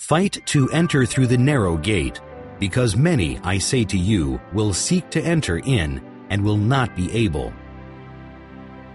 [0.00, 2.22] Fight to enter through the narrow gate,
[2.58, 7.12] because many, I say to you, will seek to enter in and will not be
[7.12, 7.52] able.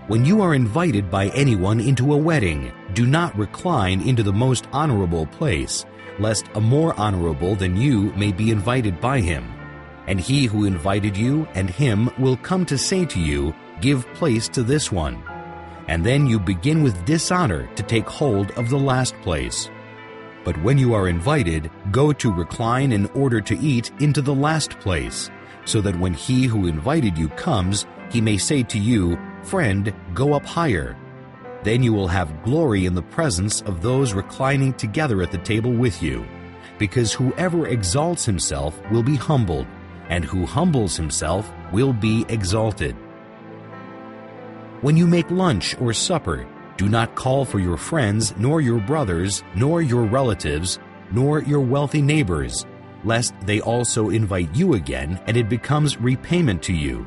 [0.08, 4.68] When you are invited by anyone into a wedding, do not recline into the most
[4.74, 5.86] honorable place,
[6.18, 9.54] lest a more honorable than you may be invited by him.
[10.08, 14.50] And he who invited you and him will come to say to you, Give place
[14.50, 15.24] to this one.
[15.88, 19.70] And then you begin with dishonor to take hold of the last place.
[20.46, 24.80] But when you are invited, go to recline in order to eat into the last
[24.80, 25.32] place,
[25.66, 30.34] so that when he who invited you comes, he may say to you, Friend, go
[30.34, 30.96] up higher.
[31.64, 35.74] Then you will have glory in the presence of those reclining together at the table
[35.74, 36.24] with you.
[36.78, 39.66] Because whoever exalts himself will be humbled,
[40.10, 42.96] and who humbles himself will be exalted.
[44.82, 46.46] When you make lunch or supper,
[46.78, 50.80] do not call for your friends, nor your brothers, nor your relatives,
[51.12, 52.66] nor your wealthy neighbors,
[53.04, 57.06] lest they also invite you again and it becomes repayment to you.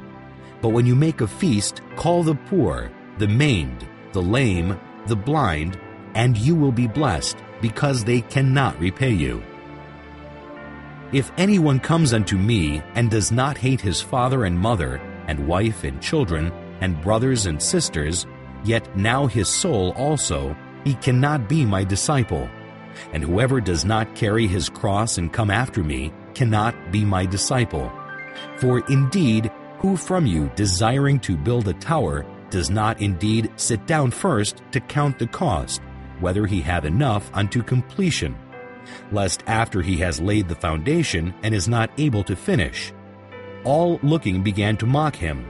[0.60, 5.78] But when you make a feast, call the poor, the maimed, the lame, the blind,
[6.14, 9.42] and you will be blessed, because they cannot repay you.
[11.12, 15.84] If anyone comes unto me and does not hate his father and mother, and wife
[15.84, 18.26] and children, and brothers and sisters,
[18.64, 22.48] yet now his soul also, he cannot be my disciple.
[23.12, 27.92] And whoever does not carry his cross and come after me cannot be my disciple.
[28.56, 34.10] For indeed, who from you, desiring to build a tower, does not indeed sit down
[34.10, 35.80] first to count the cost,
[36.20, 38.36] whether he have enough unto completion,
[39.12, 42.92] lest after he has laid the foundation and is not able to finish?
[43.64, 45.46] All looking began to mock him.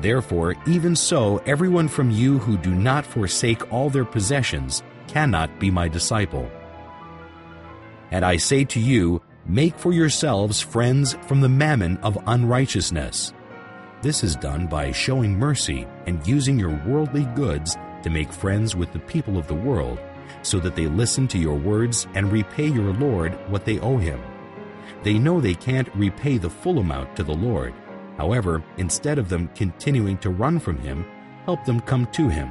[0.00, 5.70] Therefore, even so, everyone from you who do not forsake all their possessions cannot be
[5.70, 6.50] my disciple.
[8.10, 13.32] And I say to you, make for yourselves friends from the mammon of unrighteousness
[14.02, 18.90] this is done by showing mercy and using your worldly goods to make friends with
[18.94, 20.00] the people of the world,
[20.40, 24.18] so that they listen to your words and repay your Lord what they owe him.
[25.02, 27.74] They know they can't repay the full amount to the Lord.
[28.20, 31.06] However, instead of them continuing to run from him,
[31.46, 32.50] help them come to him.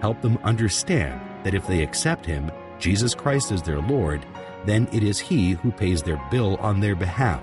[0.00, 4.24] Help them understand that if they accept him, Jesus Christ as their Lord,
[4.66, 7.42] then it is he who pays their bill on their behalf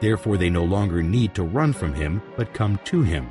[0.00, 3.30] Therefore they no longer need to run from him, but come to him.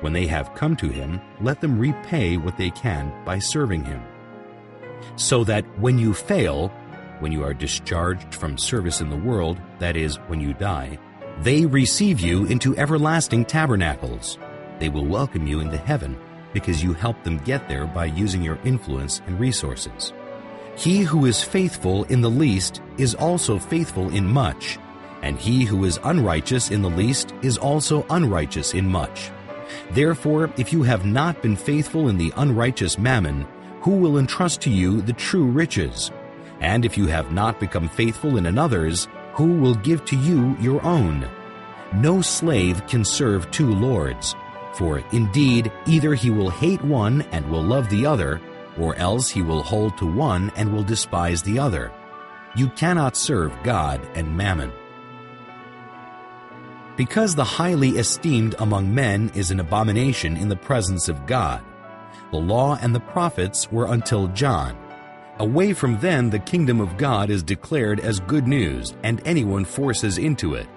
[0.00, 4.02] When they have come to him, let them repay what they can by serving him.
[5.16, 6.68] So that when you fail,
[7.20, 10.98] when you are discharged from service in the world, that is, when you die,
[11.40, 14.38] they receive you into everlasting tabernacles.
[14.78, 16.18] They will welcome you into heaven
[16.52, 20.12] because you helped them get there by using your influence and resources.
[20.76, 24.78] He who is faithful in the least is also faithful in much
[25.22, 29.30] and he who is unrighteous in the least is also unrighteous in much.
[29.92, 33.46] Therefore, if you have not been faithful in the unrighteous mammon,
[33.80, 36.10] who will entrust to you the true riches?
[36.60, 40.84] And if you have not become faithful in another's, who will give to you your
[40.84, 41.28] own?
[41.94, 44.34] No slave can serve two lords,
[44.74, 48.40] for indeed either he will hate one and will love the other,
[48.78, 51.92] or else he will hold to one and will despise the other.
[52.54, 54.72] You cannot serve God and mammon.
[56.96, 61.62] Because the highly esteemed among men is an abomination in the presence of God.
[62.30, 64.76] The law and the prophets were until John.
[65.42, 70.16] Away from then, the kingdom of God is declared as good news, and anyone forces
[70.16, 70.68] into it.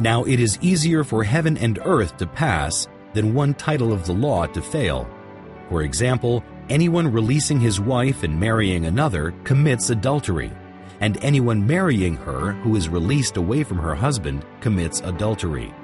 [0.00, 4.14] Now it is easier for heaven and earth to pass than one title of the
[4.14, 5.06] law to fail.
[5.68, 10.50] For example, anyone releasing his wife and marrying another commits adultery
[11.00, 15.74] and anyone marrying her who is released away from her husband commits adultery.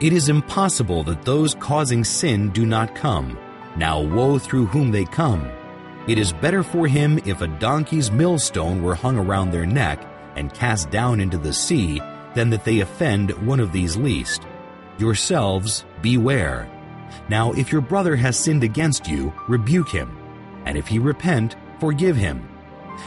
[0.00, 3.38] It is impossible that those causing sin do not come.
[3.76, 5.48] Now woe through whom they come.
[6.06, 10.06] It is better for him if a donkey's millstone were hung around their neck
[10.36, 12.02] and cast down into the sea
[12.34, 14.42] than that they offend one of these least.
[14.98, 16.68] Yourselves beware.
[17.28, 20.16] Now if your brother has sinned against you, rebuke him,
[20.66, 22.48] and if he repent, forgive him.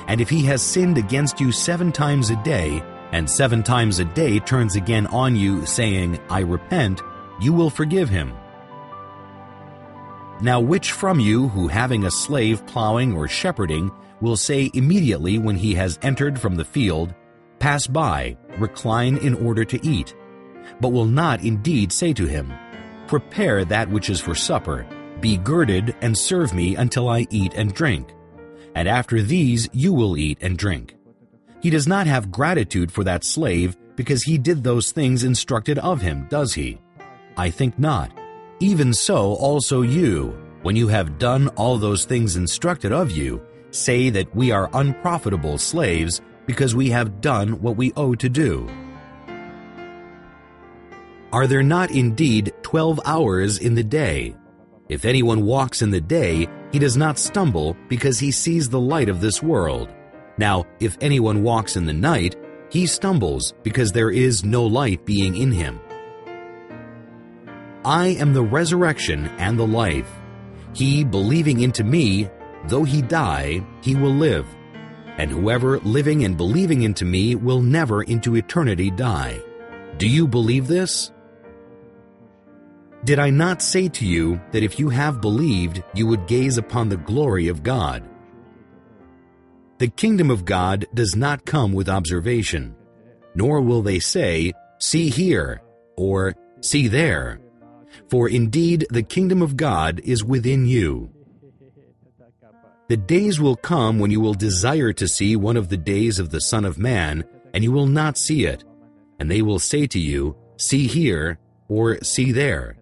[0.07, 4.05] And if he has sinned against you seven times a day, and seven times a
[4.05, 7.01] day turns again on you, saying, I repent,
[7.39, 8.33] you will forgive him.
[10.41, 13.91] Now which from you, who having a slave plowing or shepherding,
[14.21, 17.13] will say immediately when he has entered from the field,
[17.59, 20.15] Pass by, recline in order to eat,
[20.79, 22.53] but will not indeed say to him,
[23.07, 24.85] Prepare that which is for supper,
[25.21, 28.13] be girded and serve me until I eat and drink?
[28.77, 30.95] and after these you will eat and drink.
[31.63, 35.99] He does not have gratitude for that slave because he did those things instructed of
[35.99, 36.79] him, does he?
[37.35, 38.11] I think not.
[38.59, 43.39] Even so, also you, when you have done all those things instructed of you,
[43.69, 48.67] say that we are unprofitable slaves because we have done what we owe to do.
[51.31, 54.35] Are there not indeed twelve hours in the day?
[54.89, 59.09] If anyone walks in the day, he does not stumble because he sees the light
[59.09, 59.93] of this world.
[60.39, 62.35] Now, if anyone walks in the night,
[62.71, 65.79] he stumbles because there is no light being in him.
[67.87, 70.11] I am the resurrection and the life.
[70.73, 72.29] He believing into me,
[72.65, 74.45] though he die, he will live.
[75.17, 79.41] And whoever living and believing into me will never into eternity die.
[79.97, 81.13] Do you believe this?
[83.05, 86.89] Did I not say to you that if you have believed, you would gaze upon
[86.89, 88.03] the glory of God?
[89.77, 92.75] The kingdom of God does not come with observation,
[93.33, 95.61] nor will they say, See here,
[95.95, 97.39] or See there.
[98.09, 101.11] For indeed the kingdom of God is within you.
[102.87, 106.29] The days will come when you will desire to see one of the days of
[106.29, 108.63] the Son of Man, and you will not see it.
[109.19, 112.77] And they will say to you, See here, or see there.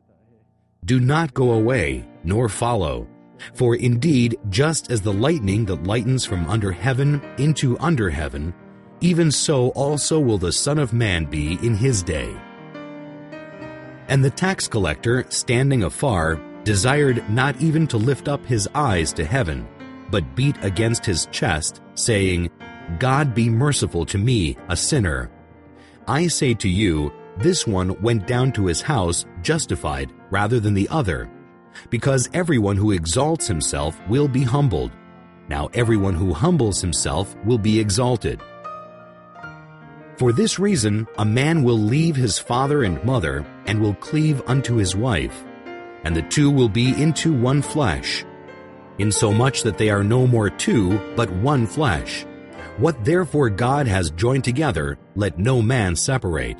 [0.86, 3.08] Do not go away, nor follow.
[3.54, 8.54] For indeed, just as the lightning that lightens from under heaven into under heaven,
[9.02, 12.36] even so also will the Son of Man be in his day.
[14.08, 19.26] And the tax collector, standing afar, desired not even to lift up his eyes to
[19.26, 19.68] heaven,
[20.12, 22.50] but beat against his chest, saying,
[23.00, 25.32] God be merciful to me, a sinner.
[26.08, 30.88] I say to you, this one went down to his house justified rather than the
[30.90, 31.30] other,
[31.90, 34.92] because everyone who exalts himself will be humbled.
[35.50, 38.42] Now everyone who humbles himself will be exalted.
[40.18, 44.76] For this reason, a man will leave his father and mother and will cleave unto
[44.76, 45.44] his wife,
[46.06, 48.24] and the two will be into one flesh.
[48.98, 52.26] Insomuch that they are no more two, but one flesh.
[52.78, 56.58] What therefore God has joined together, let no man separate.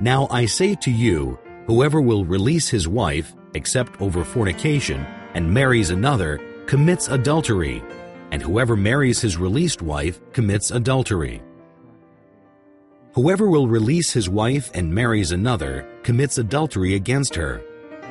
[0.00, 1.38] Now I say to you,
[1.68, 7.80] whoever will release his wife, except over fornication, and marries another, commits adultery,
[8.32, 11.42] and whoever marries his released wife commits adultery.
[13.16, 17.62] Whoever will release his wife and marries another commits adultery against her.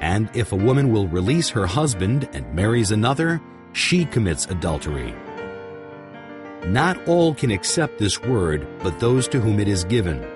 [0.02, 3.40] And if a woman will release her husband and marries another,
[3.72, 5.13] she commits adultery.
[6.66, 10.28] Not all can accept this word, but those to whom it is given.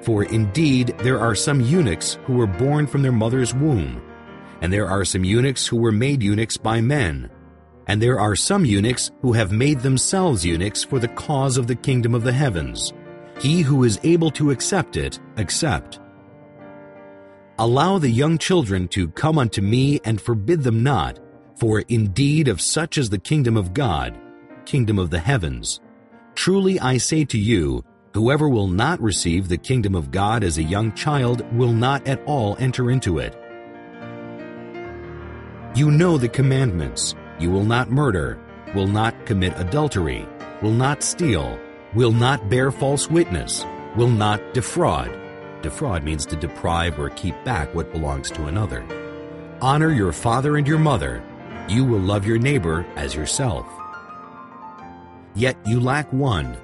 [0.00, 4.00] For indeed there are some eunuchs who were born from their mother's womb,
[4.62, 7.28] and there are some eunuchs who were made eunuchs by men,
[7.86, 11.76] and there are some eunuchs who have made themselves eunuchs for the cause of the
[11.76, 12.94] kingdom of the heavens.
[13.38, 16.00] He who is able to accept it, accept.
[17.58, 21.18] Allow the young children to come unto me and forbid them not,
[21.58, 24.18] for indeed of such is the kingdom of God,
[24.64, 25.80] kingdom of the heavens.
[26.34, 27.82] Truly I say to you,
[28.14, 32.22] whoever will not receive the kingdom of God as a young child will not at
[32.26, 33.34] all enter into it.
[35.74, 37.14] You know the commandments.
[37.38, 38.38] You will not murder,
[38.74, 40.26] will not commit adultery,
[40.62, 41.58] will not steal,
[41.96, 43.64] will not bear false witness,
[43.96, 45.10] will not defraud.
[45.62, 48.84] Defraud means to deprive or keep back what belongs to another.
[49.62, 51.24] Honor your father and your mother.
[51.70, 53.66] You will love your neighbor as yourself.
[55.34, 56.58] Yet you lack one.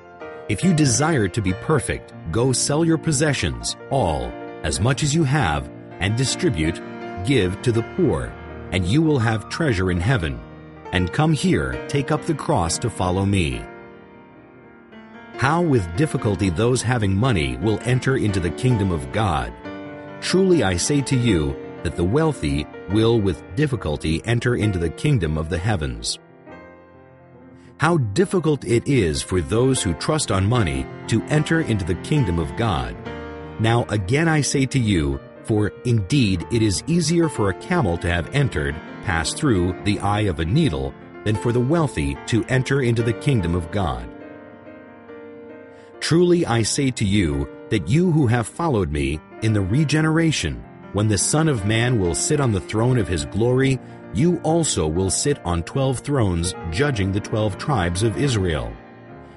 [0.50, 4.26] If you desire to be perfect, go sell your possessions, all,
[4.62, 5.70] as much as you have,
[6.00, 6.78] and distribute,
[7.24, 8.30] give to the poor,
[8.70, 10.38] and you will have treasure in heaven.
[10.92, 13.62] And come here, take up the cross to follow me.
[15.42, 19.52] How with difficulty those having money will enter into the kingdom of God.
[20.20, 25.36] Truly I say to you that the wealthy will with difficulty enter into the kingdom
[25.36, 26.20] of the heavens.
[27.78, 32.38] How difficult it is for those who trust on money to enter into the kingdom
[32.38, 32.94] of God.
[33.58, 38.08] Now again I say to you, for indeed it is easier for a camel to
[38.08, 40.94] have entered, passed through the eye of a needle,
[41.24, 44.11] than for the wealthy to enter into the kingdom of God.
[46.02, 50.56] Truly I say to you that you who have followed me in the regeneration,
[50.94, 53.78] when the Son of Man will sit on the throne of his glory,
[54.12, 58.72] you also will sit on twelve thrones, judging the twelve tribes of Israel.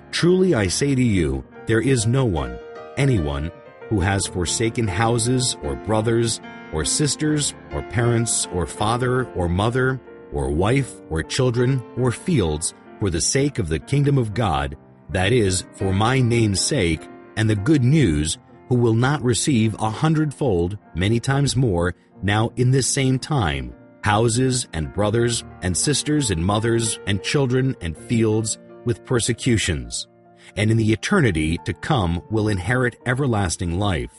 [0.09, 2.57] Truly I say to you, there is no one,
[2.97, 3.51] anyone,
[3.89, 6.41] who has forsaken houses, or brothers,
[6.73, 10.01] or sisters, or parents, or father, or mother,
[10.33, 14.75] or wife, or children, or fields, for the sake of the kingdom of God,
[15.09, 17.01] that is, for my name's sake,
[17.37, 18.37] and the good news,
[18.69, 21.93] who will not receive a hundredfold, many times more,
[22.23, 27.97] now in this same time, houses and brothers and sisters and mothers and children and
[27.97, 30.07] fields with persecutions,
[30.55, 34.11] and in the eternity to come will inherit everlasting life.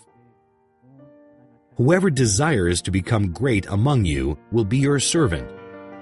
[1.76, 5.50] Whoever desires to become great among you will be your servant,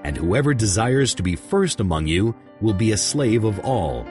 [0.03, 4.05] and whoever desires to be first among you will be a slave of all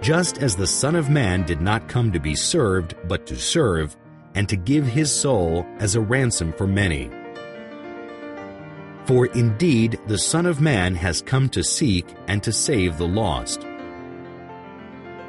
[0.00, 3.96] just as the Son of Man did not come to be served, but to serve,
[4.34, 7.10] and to give his soul as a ransom for many.
[9.06, 13.66] For indeed the Son of Man has come to seek and to save the lost.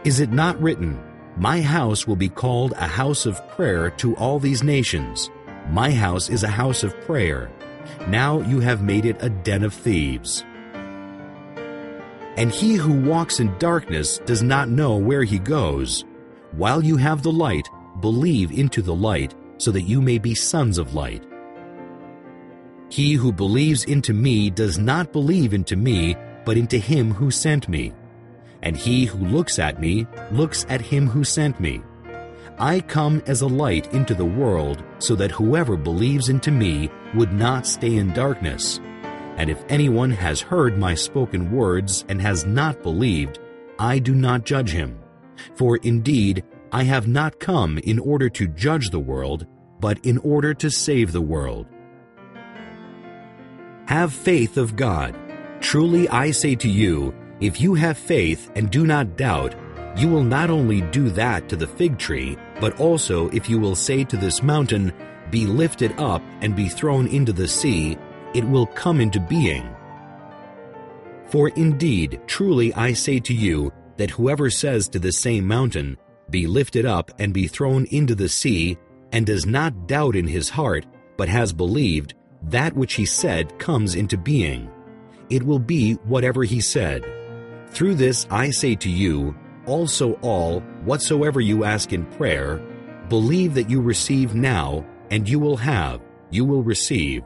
[0.04, 1.00] Is it not written,
[1.38, 5.30] My house will be called a house of prayer to all these nations?
[5.70, 7.50] My house is a house of prayer.
[8.08, 10.46] Now you have made it a den of thieves.
[12.36, 16.04] And he who walks in darkness does not know where he goes.
[16.54, 17.68] While you have the light,
[18.00, 21.24] believe into the light, so that you may be sons of light.
[22.90, 27.70] He who believes into me does not believe into me, but into him who sent
[27.70, 27.94] me.
[28.62, 31.82] And he who looks at me looks at him who sent me.
[32.60, 37.34] I come as a light into the world, so that whoever believes into me would
[37.34, 38.80] not stay in darkness.
[39.38, 43.40] And if anyone has heard my spoken words and has not believed,
[43.80, 45.00] I do not judge him.
[45.56, 49.46] For indeed, I have not come in order to judge the world,
[49.80, 51.68] but in order to save the world.
[53.88, 55.16] Have faith of God.
[55.60, 59.56] Truly I say to you, if you have faith and do not doubt,
[59.98, 63.76] you will not only do that to the fig tree, but also if you will
[63.76, 64.94] say to this mountain,
[65.30, 67.98] Be lifted up and be thrown into the sea,
[68.34, 69.68] it will come into being.
[71.28, 75.98] For indeed, truly I say to you, that whoever says to the same mountain,
[76.30, 78.78] Be lifted up and be thrown into the sea,
[79.12, 80.86] and does not doubt in his heart,
[81.18, 84.70] but has believed, that which he said comes into being.
[85.30, 87.06] It will be whatever he said.
[87.70, 89.36] Through this I say to you,
[89.66, 92.58] also all, whatsoever you ask in prayer,
[93.10, 97.24] believe that you receive now, and you will have, you will receive.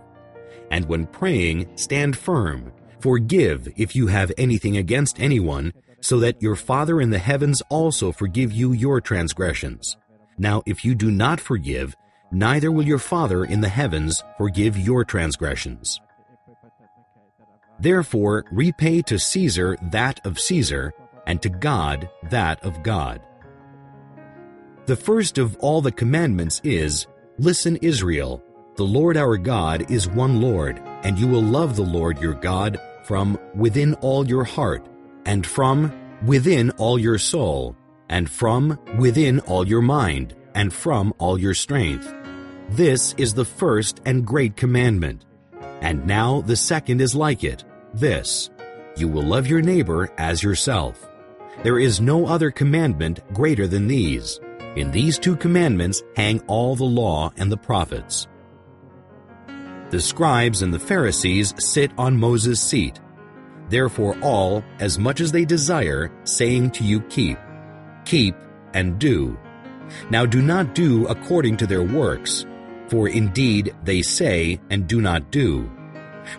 [0.72, 2.72] And when praying, stand firm.
[3.00, 8.12] Forgive if you have anything against anyone, so that your Father in the heavens also
[8.12, 9.98] forgive you your transgressions.
[10.38, 11.96] Now if you do not forgive,
[12.32, 16.00] neither will your Father in the heavens forgive your transgressions.
[17.80, 20.94] Therefore repay to Caesar that of Caesar,
[21.28, 23.22] and to God that of God.
[24.86, 27.08] The first of all the commandments is,
[27.40, 28.42] Listen, Israel,
[28.77, 32.79] the Lord our God is one Lord, and you will love the Lord your God
[33.03, 34.88] from within all your heart,
[35.25, 35.91] and from
[36.24, 37.75] within all your soul,
[38.07, 42.13] and from within all your mind, and from all your strength.
[42.69, 45.25] This is the first and great commandment.
[45.81, 47.63] And now the second is like it,
[47.96, 48.51] this,
[48.96, 51.10] you will love your neighbor as yourself.
[51.63, 54.39] There is no other commandment greater than these.
[54.75, 58.27] In these two commandments hang all the law and the prophets.
[59.89, 63.00] The scribes and the Pharisees sit on Moses' seat.
[63.70, 67.38] Therefore all, as much as they desire, saying to you keep,
[68.03, 68.36] keep
[68.74, 69.38] and do.
[70.10, 72.46] Now do not do according to their works,
[72.89, 75.70] for indeed they say and do not do.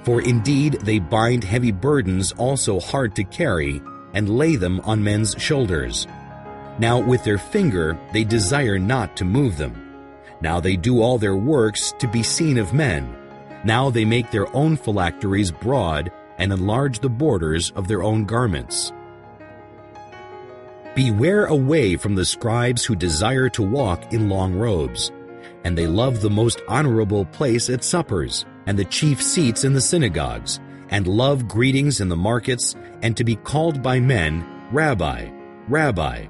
[0.03, 3.81] For indeed they bind heavy burdens also hard to carry,
[4.13, 6.07] and lay them on men's shoulders.
[6.79, 9.75] Now with their finger they desire not to move them.
[10.43, 13.18] Now they do all their works to be seen of men.
[13.65, 18.93] Now they make their own phylacteries broad and enlarge the borders of their own garments.
[20.95, 25.13] Beware away from the scribes who desire to walk in long robes,
[25.65, 29.81] and they love the most honorable place at suppers, and the chief seats in the
[29.81, 30.61] synagogues,
[30.91, 35.31] and love greetings in the markets, and to be called by men, Rabbi,
[35.69, 36.27] Rabbi.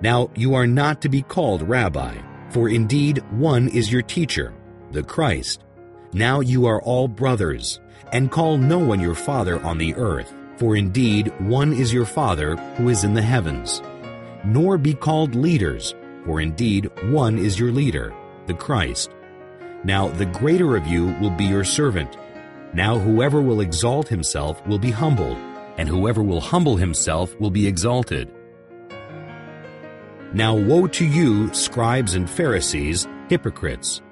[0.00, 2.18] Now you are not to be called Rabbi,
[2.50, 4.52] for indeed one is your teacher,
[4.90, 5.64] the Christ.
[6.12, 7.80] Now you are all brothers,
[8.12, 12.56] and call no one your father on the earth, for indeed one is your Father
[12.76, 13.80] who is in the heavens.
[14.44, 18.12] Nor be called leaders, for indeed one is your leader,
[18.46, 19.10] the Christ.
[19.84, 22.16] Now the greater of you will be your servant.
[22.74, 25.38] Now whoever will exalt himself will be humbled,
[25.78, 28.34] and whoever will humble himself will be exalted.
[30.32, 34.02] Now woe to you, scribes and Pharisees, hypocrites!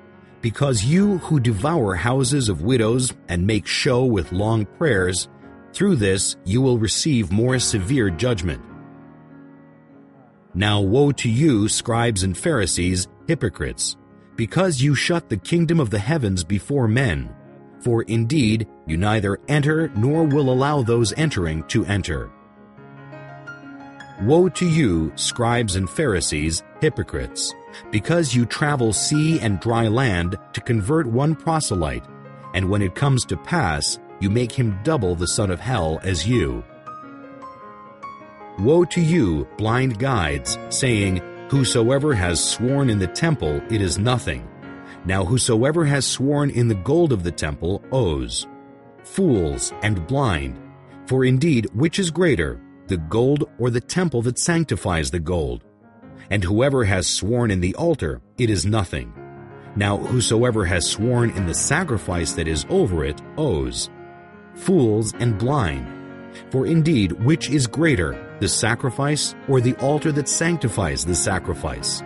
[0.40, 5.28] Because you who devour houses of widows and make show with long prayers
[5.72, 8.62] Through this you will receive more severe judgment.
[10.54, 13.96] Now woe to you, scribes and Pharisees, hypocrites,
[14.34, 17.34] because you shut the kingdom of the heavens before men.
[17.80, 22.30] For indeed, you neither enter nor will allow those entering to enter.
[24.22, 27.54] Woe to you, scribes and Pharisees, hypocrites,
[27.90, 32.04] because you travel sea and dry land to convert one proselyte,
[32.54, 36.26] and when it comes to pass, you make him double the son of hell as
[36.26, 36.64] you.
[38.58, 44.48] Woe to you, blind guides, saying, Whosoever has sworn in the temple, it is nothing.
[45.04, 48.46] Now whosoever has sworn in the gold of the temple owes.
[49.04, 50.60] Fools and blind.
[51.06, 55.64] For indeed, which is greater, the gold or the temple that sanctifies the gold?
[56.30, 59.12] And whoever has sworn in the altar, it is nothing.
[59.76, 63.90] Now whosoever has sworn in the sacrifice that is over it owes.
[64.54, 65.94] Fools and blind.
[66.50, 72.02] For indeed, which is greater, the sacrifice or the altar that sanctifies the sacrifice?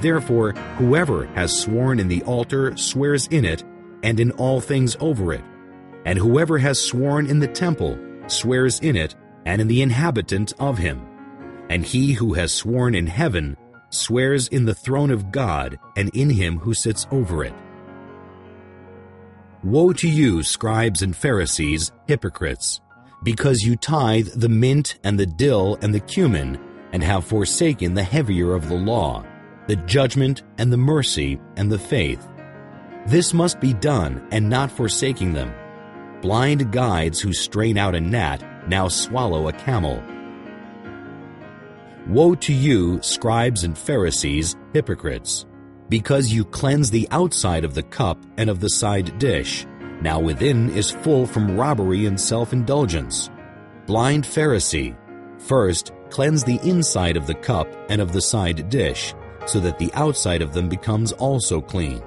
[0.00, 3.64] Therefore, whoever has sworn in the altar swears in it,
[4.02, 5.44] and in all things over it.
[6.04, 9.14] And whoever has sworn in the temple swears in it,
[9.46, 11.00] and in the inhabitant of him.
[11.74, 13.58] And he who has sworn in heaven
[13.90, 17.52] swears in the throne of God and in him who sits over it.
[19.62, 22.80] Woe to you, scribes and Pharisees, hypocrites!
[23.24, 26.60] because you tithe the mint and the dill and the cumin,
[26.92, 29.24] and have forsaken the heavier of the law,
[29.66, 32.28] the judgment and the mercy and the faith.
[33.06, 35.52] This must be done, and not forsaking them.
[36.20, 40.02] Blind guides who strain out a gnat now swallow a camel.
[42.08, 45.46] Woe to you, scribes and Pharisees, hypocrites!
[45.88, 49.66] Because you cleanse the outside of the cup and of the side dish,
[50.02, 53.30] now within is full from robbery and self-indulgence.
[53.86, 54.94] Blind Pharisee,
[55.40, 59.14] first cleanse the inside of the cup and of the side dish,
[59.46, 62.02] so that the outside of them becomes also clean.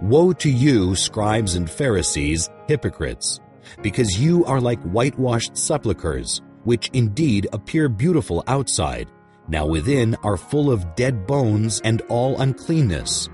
[0.00, 3.40] Woe to you, scribes and Pharisees, hypocrites,
[3.82, 9.08] because you are like whitewashed sepulchres, which indeed appear beautiful outside,
[9.48, 13.28] now within are full of dead bones and all uncleanness.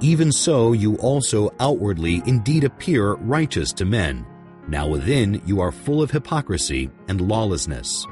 [0.00, 4.26] Even so you also outwardly indeed appear righteous to men.
[4.66, 8.06] Now within you are full of hypocrisy and lawlessness.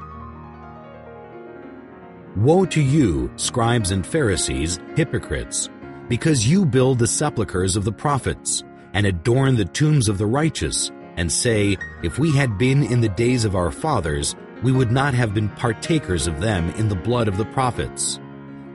[2.37, 5.68] Woe to you, scribes and Pharisees, hypocrites,
[6.09, 10.92] because you build the sepulchres of the prophets, and adorn the tombs of the righteous,
[11.16, 15.14] and say, If we had been in the days of our fathers, we would not
[15.14, 18.20] have been partakers of them in the blood of the prophets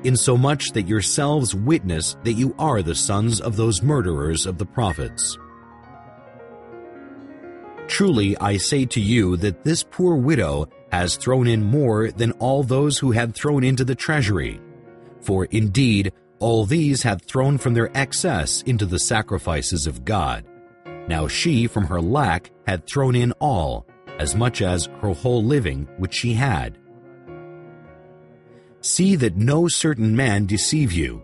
[0.05, 5.37] insomuch that yourselves witness that you are the sons of those murderers of the prophets.
[7.87, 12.63] Truly I say to you that this poor widow has thrown in more than all
[12.63, 14.61] those who had thrown into the treasury.
[15.21, 20.45] For indeed, all these had thrown from their excess into the sacrifices of God.
[21.07, 23.87] Now she from her lack had thrown in all,
[24.19, 26.77] as much as her whole living which she had.
[28.81, 31.23] See that no certain man deceive you.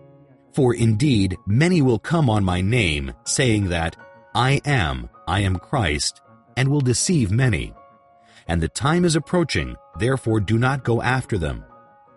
[0.52, 3.96] For indeed many will come on my name, saying that,
[4.34, 6.20] I am, I am Christ,
[6.56, 7.72] and will deceive many.
[8.48, 11.64] And the time is approaching, therefore do not go after them.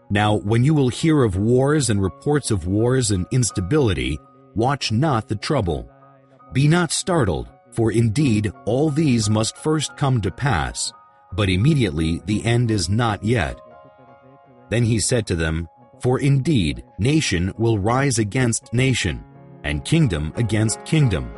[0.10, 4.20] Now when you will hear of wars and reports of wars and instability,
[4.56, 5.90] watch not the trouble.
[6.54, 10.94] Be not startled, for indeed all these must first come to pass,
[11.34, 13.60] but immediately the end is not yet.
[14.70, 15.68] Then he said to them,
[16.00, 19.24] For indeed nation will rise against nation,
[19.64, 21.32] and kingdom against kingdom.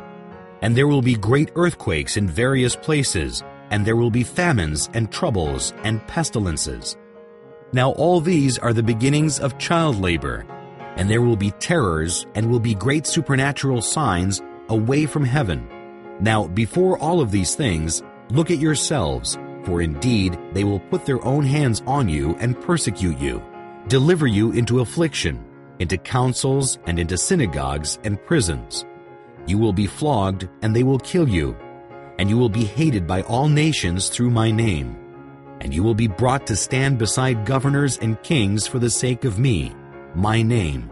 [0.62, 5.10] And there will be great earthquakes in various places, and there will be famines and
[5.10, 6.96] troubles and pestilences.
[7.72, 10.46] Now all these are the beginnings of child labor,
[10.96, 15.68] and there will be terrors and will be great supernatural signs away from heaven.
[16.20, 21.24] Now before all of these things, look at yourselves, for indeed they will put their
[21.24, 23.42] own hands on you and persecute you,
[23.86, 25.44] deliver you into affliction,
[25.78, 28.84] into councils and into synagogues and prisons.
[29.46, 31.56] You will be flogged, and they will kill you,
[32.18, 34.96] and you will be hated by all nations through my name.
[35.60, 39.38] And you will be brought to stand beside governors and kings for the sake of
[39.38, 39.72] me,
[40.14, 40.90] my name.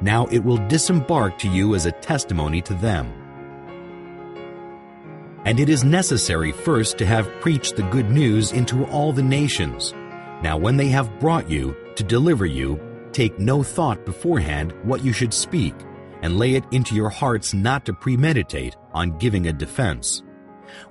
[0.00, 3.12] Now it will disembark to you as a testimony to them
[5.48, 9.94] and it is necessary first to have preached the good news into all the nations.
[10.42, 12.78] Now when they have brought you to deliver you,
[13.12, 15.74] take no thought beforehand what you should speak,
[16.20, 20.22] and lay it into your hearts not to premeditate on giving a defense.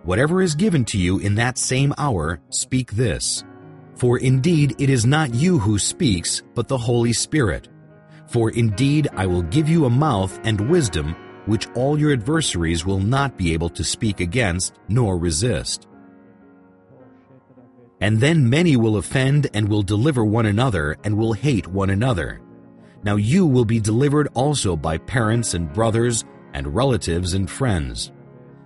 [0.01, 3.43] Whatever is given to you in that same hour, speak this.
[3.93, 7.69] For indeed it is not you who speaks, but the Holy Spirit.
[8.25, 11.15] For indeed I will give you a mouth and wisdom,
[11.47, 15.87] which all your adversaries will not be able to speak against nor resist.
[17.99, 22.41] And then many will offend and will deliver one another and will hate one another.
[23.03, 28.11] Now you will be delivered also by parents and brothers and relatives and friends.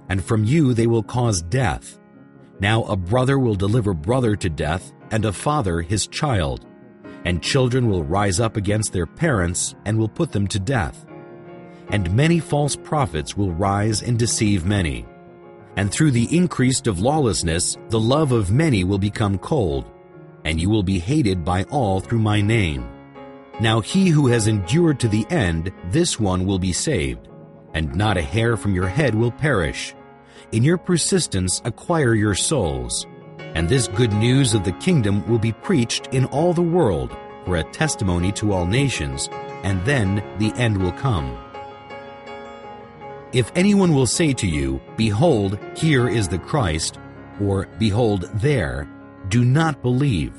[0.09, 1.97] And from you they will cause death.
[2.59, 6.65] Now a brother will deliver brother to death, and a father his child.
[7.25, 11.05] And children will rise up against their parents and will put them to death.
[11.91, 15.05] And many false prophets will rise and deceive many.
[15.75, 19.85] And through the increase of lawlessness, the love of many will become cold,
[20.43, 22.89] and you will be hated by all through my name.
[23.59, 27.27] Now he who has endured to the end, this one will be saved,
[27.73, 29.93] and not a hair from your head will perish.
[30.51, 33.05] In your persistence acquire your souls.
[33.53, 37.57] And this good news of the kingdom will be preached in all the world for
[37.57, 39.29] a testimony to all nations,
[39.63, 41.37] and then the end will come.
[43.33, 46.99] If anyone will say to you, Behold, here is the Christ,
[47.39, 48.89] or Behold, there,
[49.29, 50.33] do not believe.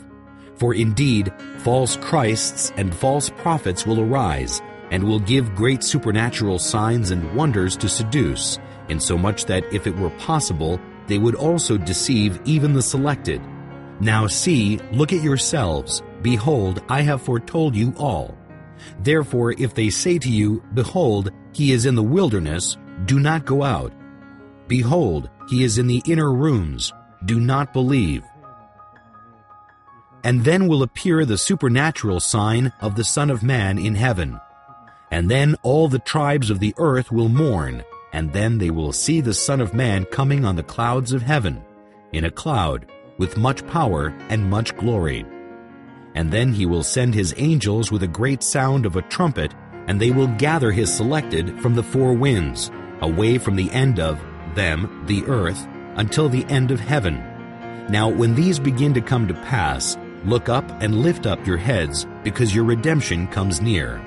[0.56, 7.12] For indeed, false Christs and false prophets will arise, and will give great supernatural signs
[7.12, 8.58] and wonders to seduce,
[8.90, 13.40] insomuch that if it were possible, they would also deceive even the selected.
[14.00, 16.02] Now see, look at yourselves.
[16.20, 18.36] Behold, I have foretold you all.
[19.00, 23.62] Therefore, if they say to you, Behold, he is in the wilderness, do not go
[23.62, 23.92] out.
[24.68, 26.92] Behold, he is in the inner rooms,
[27.24, 28.24] do not believe.
[30.24, 34.40] And then will appear the supernatural sign of the Son of Man in heaven.
[35.10, 39.20] And then all the tribes of the earth will mourn, and then they will see
[39.20, 41.62] the Son of Man coming on the clouds of heaven,
[42.12, 42.86] in a cloud,
[43.18, 45.26] with much power and much glory.
[46.14, 49.54] And then he will send his angels with a great sound of a trumpet,
[49.86, 54.20] and they will gather his selected from the four winds, away from the end of
[54.54, 55.66] them, the earth,
[55.96, 57.16] until the end of heaven.
[57.88, 62.06] Now when these begin to come to pass, look up and lift up your heads,
[62.22, 64.00] because your redemption comes near.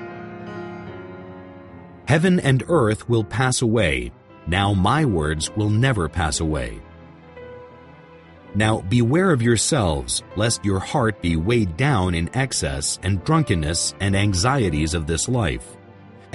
[2.08, 4.12] Heaven and earth will pass away.
[4.46, 6.80] Now my words will never pass away.
[8.56, 14.16] Now beware of yourselves, lest your heart be weighed down in excess and drunkenness and
[14.16, 15.76] anxieties of this life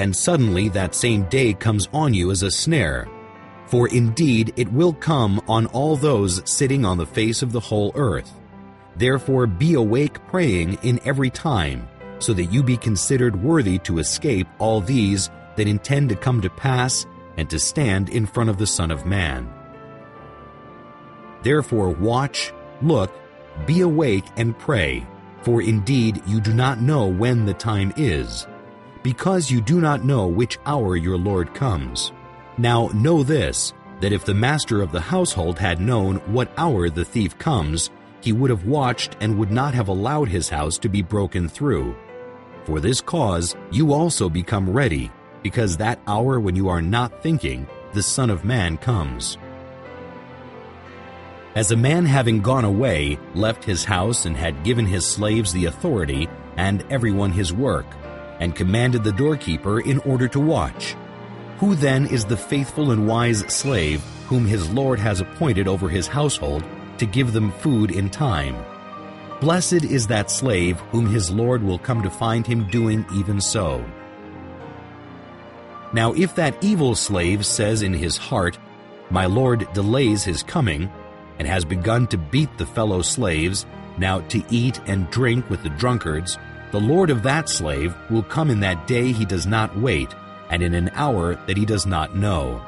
[0.02, 3.08] and suddenly that same day comes on you as a snare.
[3.68, 7.92] For indeed it will come on all those sitting on the face of the whole
[7.94, 8.34] earth.
[8.96, 14.48] Therefore be awake praying in every time, so that you be considered worthy to escape
[14.58, 17.06] all these that intend to come to pass
[17.38, 19.61] and to stand in front of the Son of Man.
[21.44, 23.12] Therefore watch, look,
[23.66, 25.06] be awake and pray,
[25.42, 28.48] for indeed you do not know when the time is
[29.04, 32.12] because you do not know which hour your Lord comes.
[32.58, 37.06] Now know this, that if the master of the household had known what hour the
[37.06, 37.90] thief comes,
[38.22, 41.96] he would have watched and would not have allowed his house to be broken through.
[42.66, 47.68] For this cause you also become ready, because that hour when you are not thinking,
[47.94, 49.38] the Son of Man comes.
[51.54, 55.66] As a man having gone away, left his house and had given his slaves the
[55.66, 57.86] authority, and everyone his work,
[58.40, 60.96] and commanded the doorkeeper in order to watch.
[61.58, 66.08] Who then is the faithful and wise slave whom his Lord has appointed over his
[66.08, 66.64] household
[67.00, 68.56] to give them food in time?
[69.42, 73.84] Blessed is that slave whom his Lord will come to find him doing even so.
[75.92, 78.58] Now if that evil slave says in his heart,
[79.10, 80.90] My Lord delays his coming,
[81.42, 83.66] and has begun to beat the fellow slaves,
[83.98, 86.38] now to eat and drink with the drunkards,
[86.70, 90.14] the Lord of that slave will come in that day he does not wait,
[90.52, 92.64] and in an hour that he does not know.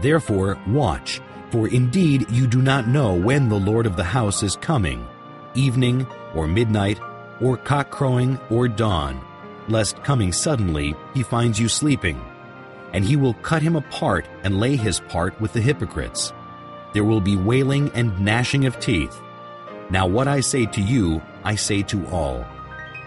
[0.00, 4.56] Therefore watch, for indeed you do not know when the Lord of the house is
[4.56, 5.06] coming,
[5.54, 6.98] evening, or midnight,
[7.42, 9.22] or cock crowing, or dawn,
[9.68, 12.18] lest coming suddenly he finds you sleeping.
[12.94, 16.32] And he will cut him apart and lay his part with the hypocrites.
[16.92, 19.20] There will be wailing and gnashing of teeth.
[19.90, 22.44] Now what I say to you, I say to all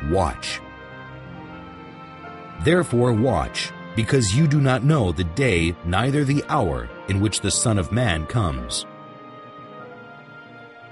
[0.09, 0.59] watch.
[2.63, 7.51] Therefore watch, because you do not know the day neither the hour in which the
[7.51, 8.85] Son of Man comes.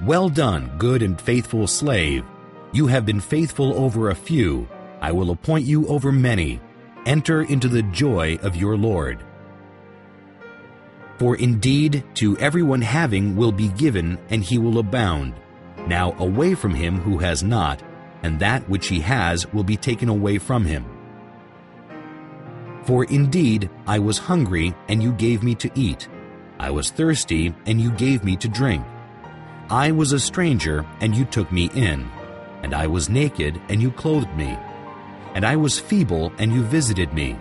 [0.01, 2.23] Well done, good and faithful slave.
[2.71, 4.67] You have been faithful over a few.
[5.01, 6.59] I will appoint you over many.
[7.05, 9.23] Enter into the joy of your Lord.
[11.19, 15.33] For indeed, to everyone having will be given, and he will abound.
[15.85, 17.83] Now away from him who has not,
[18.23, 20.85] and that which he has will be taken away from him.
[22.83, 26.07] For indeed, I was hungry, and you gave me to eat.
[26.57, 28.85] I was thirsty, and you gave me to drink.
[29.69, 32.09] I was a stranger, and you took me in.
[32.63, 34.57] And I was naked, and you clothed me.
[35.35, 37.37] And I was feeble, and you visited me.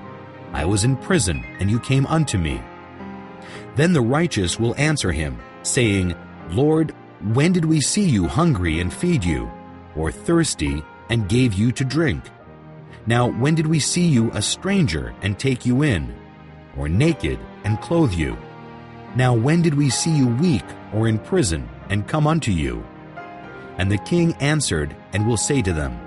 [0.52, 2.60] I was in prison, and you came unto me.
[3.78, 6.16] Then the righteous will answer him, saying,
[6.50, 6.92] Lord,
[7.32, 9.48] when did we see you hungry and feed you,
[9.94, 12.24] or thirsty and gave you to drink?
[13.06, 16.12] Now, when did we see you a stranger and take you in,
[16.76, 18.36] or naked and clothe you?
[19.14, 22.84] Now, when did we see you weak or in prison and come unto you?
[23.78, 26.00] And the king answered and will say to them,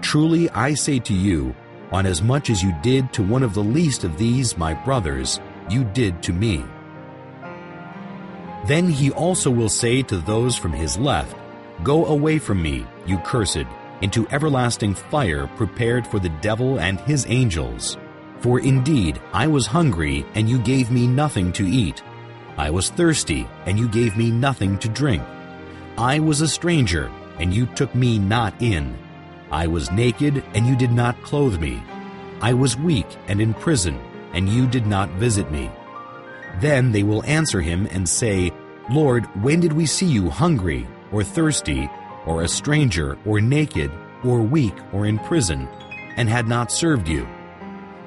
[0.00, 1.56] Truly I say to you,
[1.90, 5.40] on as much as you did to one of the least of these my brothers,
[5.68, 6.64] you did to me.
[8.66, 11.36] Then he also will say to those from his left,
[11.84, 13.66] Go away from me, you cursed,
[14.00, 17.96] into everlasting fire prepared for the devil and his angels.
[18.40, 22.02] For indeed I was hungry, and you gave me nothing to eat.
[22.56, 25.22] I was thirsty, and you gave me nothing to drink.
[25.96, 28.96] I was a stranger, and you took me not in.
[29.50, 31.82] I was naked, and you did not clothe me.
[32.40, 34.00] I was weak and in prison,
[34.32, 35.70] and you did not visit me.
[36.60, 38.52] Then they will answer him and say,
[38.90, 41.88] Lord, when did we see you hungry, or thirsty,
[42.24, 43.90] or a stranger, or naked,
[44.24, 45.68] or weak, or in prison,
[46.16, 47.28] and had not served you?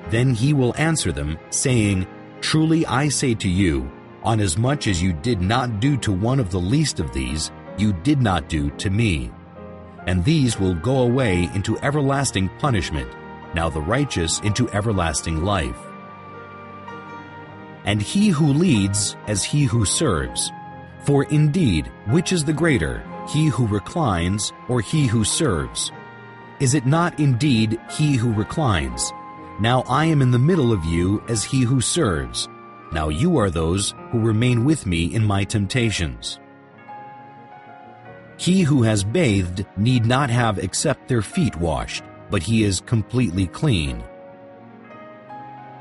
[0.10, 2.08] Then he will answer them, saying,
[2.42, 3.92] Truly I say to you,
[4.24, 7.52] on as much as you did not do to one of the least of these,
[7.78, 9.32] you did not do to me.
[10.08, 13.10] And these will go away into everlasting punishment,
[13.54, 15.89] now the righteous into everlasting life
[17.86, 20.52] and he who leads as he who serves.
[21.04, 25.92] For indeed, which is the greater, he who reclines or he who serves?
[26.60, 29.12] Is it not indeed he who reclines?
[29.60, 32.48] Now I am in the middle of you as he who serves.
[32.92, 36.40] Now you are those who remain with me in my temptations.
[38.38, 43.48] He who has bathed need not have except their feet washed, but he is completely
[43.48, 44.04] clean.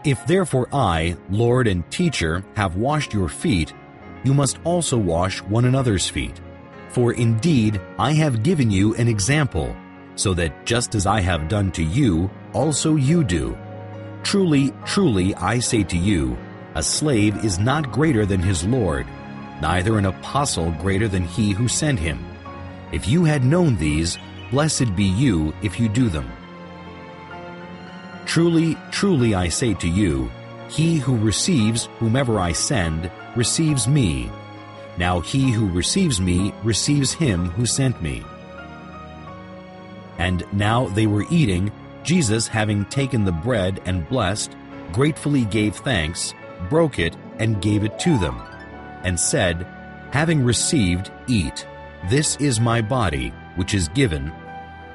[0.05, 3.75] If therefore I, Lord and Teacher, have washed your feet,
[4.23, 6.41] you must also wash one another's feet.
[6.91, 9.75] For indeed I have given you an example,
[10.15, 13.57] so that just as I have done to you, also you do.
[14.23, 16.37] Truly, truly, I say to you,
[16.75, 19.07] a slave is not greater than his Lord,
[19.61, 22.25] neither an apostle greater than he who sent him.
[22.93, 24.17] If you had known these,
[24.51, 26.31] blessed be you if you do them.
[28.29, 30.31] Truly, truly I say to you,
[30.69, 34.31] he who receives whomever I send receives me.
[34.99, 38.23] Now he who receives me receives him who sent me.
[40.19, 44.55] And now they were eating, Jesus having taken the bread and blessed,
[44.93, 46.35] gratefully gave thanks,
[46.69, 48.43] broke it, and gave it to them,
[49.05, 49.67] and said,
[50.13, 51.67] Having received, eat.
[52.11, 54.31] This is my body, which is given,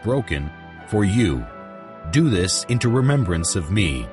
[0.04, 0.52] broken,
[0.88, 1.44] for you.
[2.12, 4.08] Do this into remembrance of me.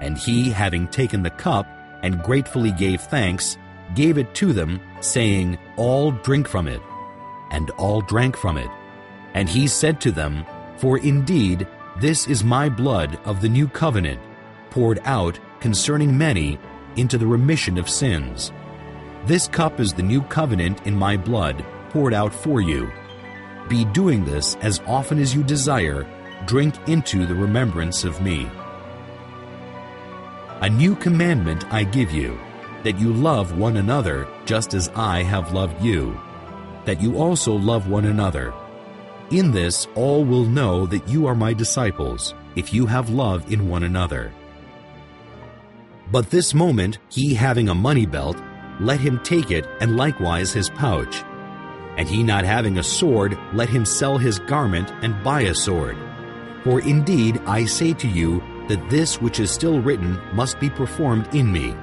[0.00, 1.66] And he, having taken the cup,
[2.02, 3.56] and gratefully gave thanks,
[3.94, 6.82] gave it to them, saying, All drink from it.
[7.50, 8.70] And all drank from it.
[9.34, 10.44] And he said to them,
[10.76, 11.66] For indeed,
[12.00, 14.20] this is my blood of the new covenant,
[14.70, 16.58] poured out concerning many
[16.96, 18.52] into the remission of sins.
[19.26, 22.90] This cup is the new covenant in my blood, poured out for you.
[23.68, 26.06] Be doing this as often as you desire,
[26.46, 28.50] drink into the remembrance of me.
[30.60, 32.38] A new commandment I give you,
[32.82, 36.20] that you love one another just as I have loved you,
[36.84, 38.52] that you also love one another.
[39.30, 43.68] In this all will know that you are my disciples, if you have love in
[43.68, 44.30] one another.
[46.12, 48.36] But this moment, he having a money belt,
[48.78, 51.24] let him take it and likewise his pouch
[51.96, 55.96] and he not having a sword, let him sell his garment and buy a sword.
[56.64, 61.34] For indeed I say to you that this which is still written must be performed
[61.34, 61.74] in me.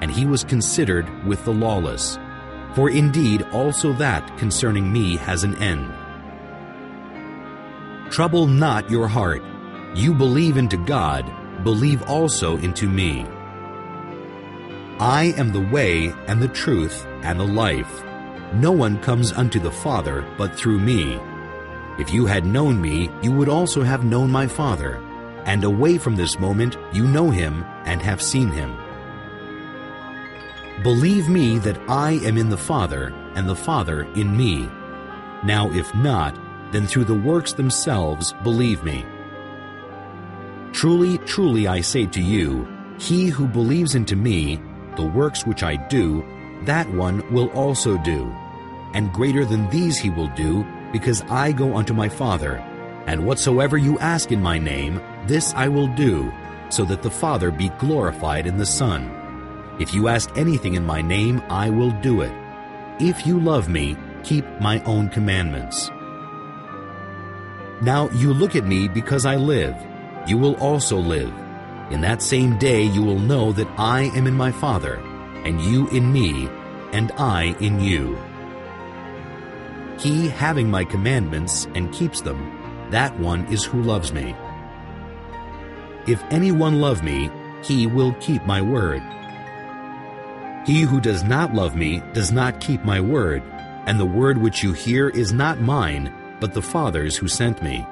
[0.00, 2.18] And he was considered with the lawless.
[2.74, 5.92] For indeed also that concerning me has an end.
[8.10, 9.42] Trouble not your heart.
[9.94, 11.30] You believe into God,
[11.64, 13.26] believe also into me.
[15.00, 18.04] I am the way and the truth and the life.
[18.52, 21.18] No one comes unto the Father but through me.
[21.98, 24.96] If you had known me, you would also have known my Father.
[25.44, 28.76] And away from this moment, you know him and have seen him.
[30.82, 34.68] Believe me that I am in the Father, and the Father in me.
[35.44, 36.38] Now if not,
[36.72, 39.04] then through the works themselves believe me.
[40.72, 42.66] Truly, truly I say to you,
[42.98, 44.60] he who believes into me,
[44.96, 46.24] the works which I do,
[46.64, 48.34] that one will also do.
[48.94, 52.56] And greater than these he will do, because I go unto my Father.
[53.06, 56.32] And whatsoever you ask in my name, this I will do,
[56.68, 59.10] so that the Father be glorified in the Son.
[59.78, 62.32] If you ask anything in my name, I will do it.
[62.98, 65.90] If you love me, keep my own commandments.
[67.80, 69.74] Now you look at me because I live.
[70.26, 71.32] You will also live.
[71.90, 75.02] In that same day you will know that I am in my Father,
[75.44, 76.48] and you in me,
[76.92, 78.18] and I in you.
[79.98, 84.34] He having my commandments and keeps them, that one is who loves me.
[86.06, 87.30] If anyone love me,
[87.62, 89.02] he will keep my word.
[90.66, 93.42] He who does not love me does not keep my word,
[93.86, 97.86] and the word which you hear is not mine, but the Father's who sent me.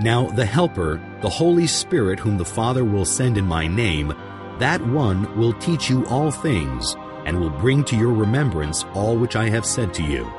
[0.00, 4.12] Now the Helper, the Holy Spirit whom the Father will send in my name,
[4.58, 9.36] that one will teach you all things, and will bring to your remembrance all which
[9.36, 10.30] I have said to you.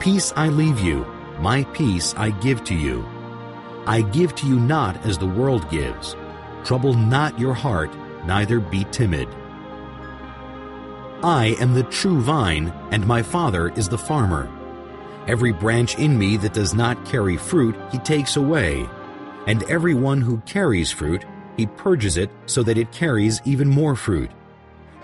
[0.00, 1.04] Peace I leave you,
[1.40, 3.06] my peace I give to you.
[3.86, 6.16] I give to you not as the world gives.
[6.64, 7.90] Trouble not your heart,
[8.26, 9.28] neither be timid.
[11.22, 14.48] I am the true vine, and my Father is the farmer.
[15.26, 18.88] Every branch in me that does not carry fruit, he takes away.
[19.46, 21.24] And every one who carries fruit,
[21.58, 24.30] he purges it so that it carries even more fruit.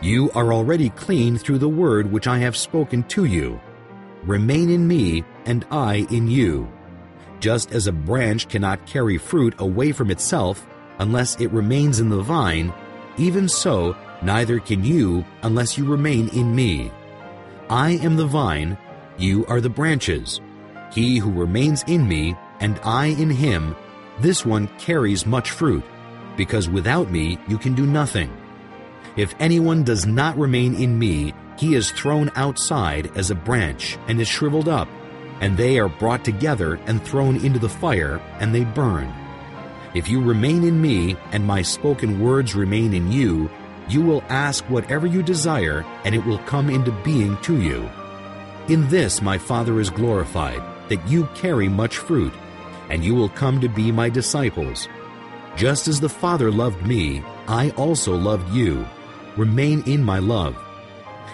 [0.00, 3.60] You are already clean through the word which I have spoken to you.
[4.22, 6.66] Remain in me, and I in you.
[7.40, 10.66] Just as a branch cannot carry fruit away from itself
[11.00, 12.72] unless it remains in the vine,
[13.18, 16.90] even so, neither can you unless you remain in me.
[17.68, 18.78] I am the vine,
[19.18, 20.40] you are the branches.
[20.92, 23.74] He who remains in me, and I in him,
[24.20, 25.84] this one carries much fruit,
[26.36, 28.30] because without me you can do nothing.
[29.16, 34.20] If anyone does not remain in me, he is thrown outside as a branch and
[34.20, 34.88] is shriveled up,
[35.40, 39.12] and they are brought together and thrown into the fire, and they burn.
[39.94, 43.48] If you remain in me, and my spoken words remain in you,
[43.88, 47.88] you will ask whatever you desire, and it will come into being to you.
[48.68, 52.32] In this my Father is glorified, that you carry much fruit,
[52.90, 54.88] and you will come to be my disciples.
[55.56, 58.84] Just as the Father loved me, I also loved you.
[59.36, 60.56] Remain in my love.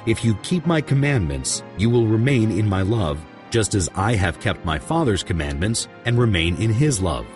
[0.04, 4.38] If you keep my commandments, you will remain in my love, just as I have
[4.38, 7.26] kept my Father's commandments and remain in his love.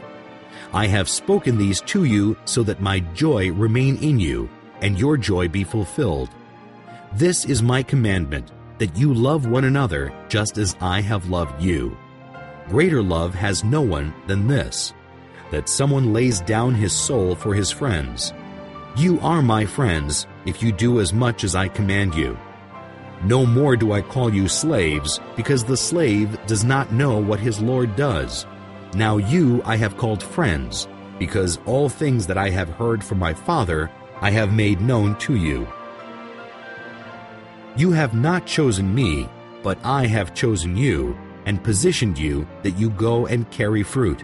[0.75, 4.51] I have spoken these to you so that my joy remain in you,
[4.83, 6.29] and your joy be fulfilled.
[7.15, 11.97] This is my commandment that you love one another just as I have loved you.
[12.69, 14.93] Greater love has no one than this,
[15.51, 18.33] that someone lays down his soul for his friends.
[18.97, 22.39] You are my friends if you do as much as I command you.
[23.25, 27.61] No more do I call you slaves, because the slave does not know what his
[27.61, 28.47] Lord does.
[28.95, 33.33] Now you I have called friends, because all things that I have heard from my
[33.33, 35.67] Father I have made known to you.
[37.77, 39.29] You have not chosen me,
[39.63, 44.23] but I have chosen you, and positioned you that you go and carry fruit,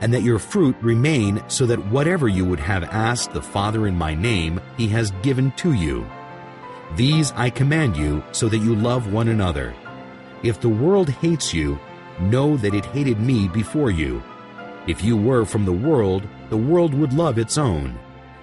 [0.00, 3.96] and that your fruit remain so that whatever you would have asked the Father in
[3.96, 6.06] my name, he has given to you.
[6.96, 9.74] These I command you so that you love one another.
[10.42, 11.78] If the world hates you,
[12.20, 14.22] know that it hated me before you.
[14.86, 17.98] If you were from the world, the world would love its own.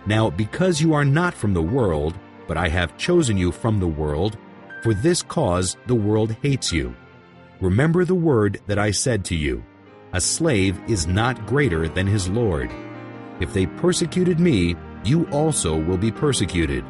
[0.06, 3.88] Now, because you are not from the world, but I have chosen you from the
[3.88, 4.38] world.
[4.84, 6.96] For this cause the world hates you.
[7.60, 9.64] Remember the word that I said to you
[10.14, 12.72] A slave is not greater than his Lord.
[13.40, 16.86] If they persecuted me, you also will be persecuted.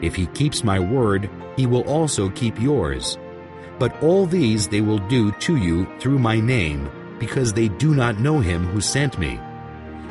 [0.00, 3.18] If he keeps my word, he will also keep yours.
[3.78, 8.20] But all these they will do to you through my name, because they do not
[8.20, 9.40] know him who sent me.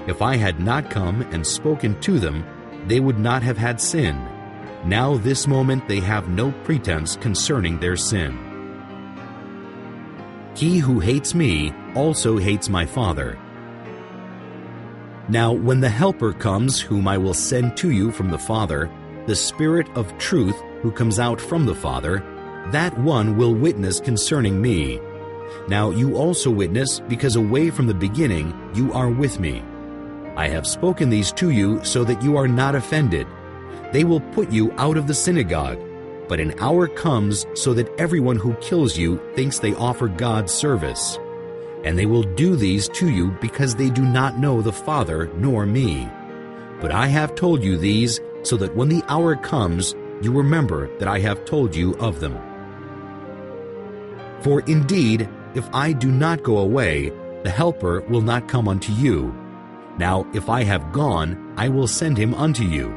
[0.08, 2.46] If I had not come and spoken to them,
[2.88, 4.22] they would not have had sin
[4.86, 8.38] now, this moment, they have no pretense concerning their sin.
[10.56, 13.38] He who hates me also hates my Father.
[15.30, 18.92] Now, when the Helper comes, whom I will send to you from the Father,
[19.26, 22.24] the Spirit of truth who comes out from the Father,
[22.72, 25.00] that one will witness concerning me.
[25.68, 29.64] Now you also witness, because away from the beginning you are with me.
[30.36, 33.28] I have spoken these to you so that you are not offended.
[33.92, 35.80] They will put you out of the synagogue.
[36.28, 41.20] But an hour comes so that everyone who kills you thinks they offer God service.
[41.84, 45.66] And they will do these to you because they do not know the Father nor
[45.66, 46.08] me.
[46.80, 51.08] But I have told you these so that when the hour comes, you remember that
[51.08, 52.38] I have told you of them.
[54.42, 57.12] For indeed, if I do not go away,
[57.44, 59.34] the Helper will not come unto you.
[59.98, 62.90] Now, if I have gone, I will send him unto you.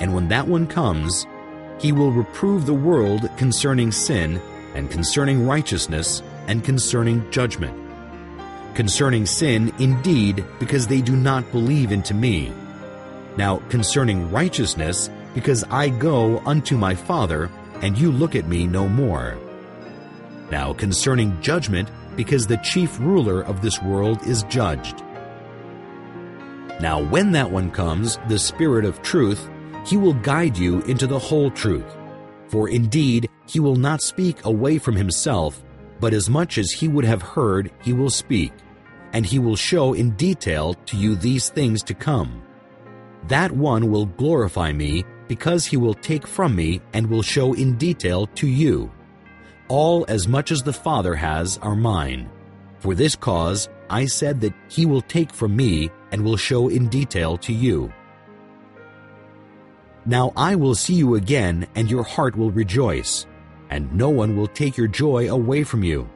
[0.00, 1.26] And when that one comes,
[1.80, 4.40] he will reprove the world concerning sin,
[4.74, 7.87] and concerning righteousness, and concerning judgment.
[8.78, 12.52] Concerning sin, indeed, because they do not believe into me.
[13.36, 17.50] Now, concerning righteousness, because I go unto my Father,
[17.82, 19.36] and you look at me no more.
[20.52, 25.02] Now, concerning judgment, because the chief ruler of this world is judged.
[26.80, 29.50] Now, when that one comes, the Spirit of truth,
[29.86, 31.96] he will guide you into the whole truth.
[32.46, 35.64] For indeed, he will not speak away from himself,
[35.98, 38.52] but as much as he would have heard, he will speak,
[39.12, 42.42] and he will show in detail to you these things to come.
[43.28, 47.76] That one will glorify me, because he will take from me and will show in
[47.76, 48.90] detail to you.
[49.68, 52.30] All as much as the Father has are mine.
[52.78, 56.88] For this cause I said that he will take from me and will show in
[56.88, 57.92] detail to you.
[60.06, 63.26] Now I will see you again, and your heart will rejoice,
[63.68, 66.08] and no one will take your joy away from you.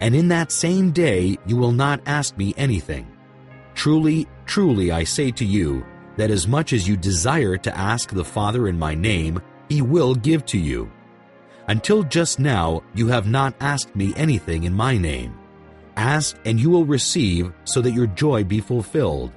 [0.00, 3.06] And in that same day you will not ask me anything.
[3.74, 5.84] Truly, truly I say to you,
[6.16, 10.14] that as much as you desire to ask the Father in my name, he will
[10.14, 10.90] give to you.
[11.68, 15.36] Until just now you have not asked me anything in my name.
[15.96, 19.32] Ask and you will receive, so that your joy be fulfilled.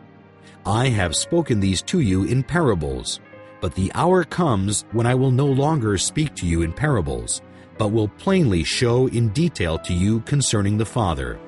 [0.65, 3.21] I have spoken these to you in parables.
[3.61, 7.41] But the hour comes when I will no longer speak to you in parables,
[7.77, 11.39] but will plainly show in detail to you concerning the Father.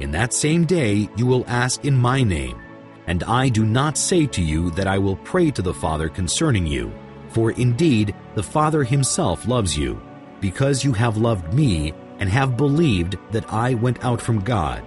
[0.00, 2.58] In that same day you will ask in my name,
[3.06, 6.66] and I do not say to you that I will pray to the Father concerning
[6.66, 6.92] you,
[7.28, 10.00] for indeed the Father himself loves you,
[10.40, 14.86] because you have loved me and have believed that I went out from God.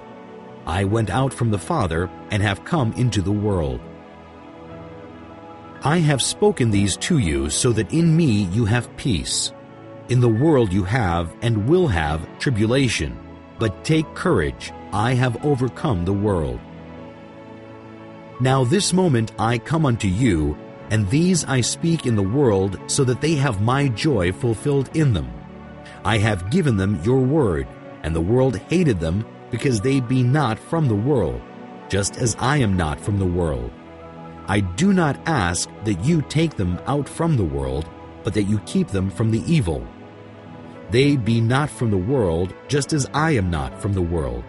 [0.65, 3.79] I went out from the Father and have come into the world.
[5.81, 9.53] I have spoken these to you so that in me you have peace.
[10.09, 13.15] In the world you have and will have tribulation,
[13.59, 16.59] but take courage, I have overcome the world.
[18.39, 20.57] Now this moment I come unto you,
[20.89, 25.13] and these I speak in the world, so that they have my joy fulfilled in
[25.13, 25.31] them.
[26.03, 27.67] I have given them your word,
[28.01, 31.39] and the world hated them, because they be not from the world,
[31.87, 33.69] just as I am not from the world.
[34.47, 37.87] I do not ask that you take them out from the world,
[38.23, 39.85] but that you keep them from the evil.
[40.91, 44.43] They be not from the world, just as I am not from the world.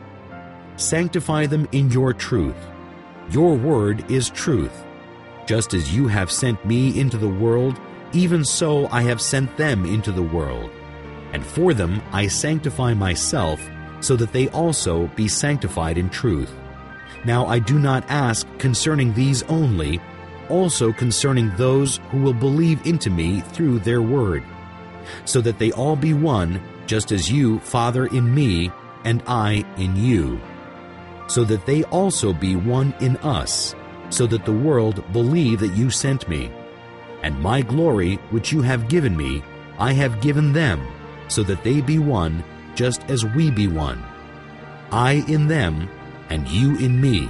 [0.77, 2.57] Sanctify them in your truth.
[3.31, 4.85] Your word is truth.
[5.47, 7.79] Just as you have sent me into the world,
[8.13, 10.71] even so I have sent them into the world.
[11.33, 13.61] And for them I sanctify myself,
[14.01, 16.51] so that they also be sanctified in truth.
[17.25, 20.01] Now I do not ask concerning these only,
[20.49, 24.43] also concerning those who will believe into me through their word,
[25.25, 28.71] so that they all be one, just as you, Father, in me,
[29.05, 30.41] and I in you,
[31.29, 33.75] so that they also be one in us,
[34.11, 36.51] so that the world believe that you sent me.
[37.23, 39.43] And my glory, which you have given me,
[39.79, 40.87] I have given them,
[41.29, 42.43] so that they be one,
[42.75, 44.03] just as we be one.
[44.91, 45.89] I in them,
[46.29, 47.29] and you in me,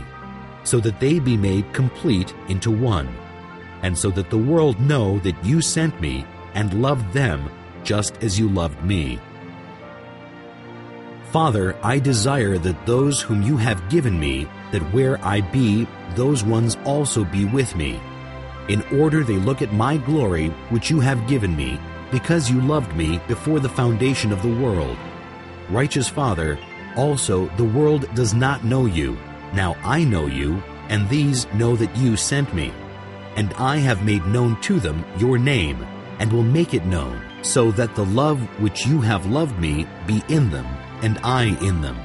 [0.64, 3.14] so that they be made complete into one,
[3.82, 7.50] and so that the world know that you sent me and loved them
[7.84, 9.18] just as you loved me.
[11.30, 16.42] Father, I desire that those whom you have given me, that where I be, those
[16.42, 18.00] ones also be with me,
[18.68, 21.78] in order they look at my glory which you have given me,
[22.10, 24.96] because you loved me before the foundation of the world.
[25.68, 26.58] Righteous Father,
[26.96, 29.16] also, the world does not know you.
[29.54, 32.72] Now I know you, and these know that you sent me.
[33.36, 35.86] And I have made known to them your name,
[36.18, 40.22] and will make it known, so that the love which you have loved me be
[40.28, 40.66] in them,
[41.02, 41.96] and I in them.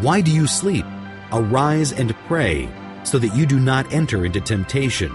[0.00, 0.84] Why do you sleep?
[1.32, 2.68] Arise and pray,
[3.04, 5.12] so that you do not enter into temptation.